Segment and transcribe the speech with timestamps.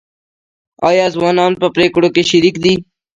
[0.89, 2.73] آیا ځوانان په پریکړو کې شریک دي؟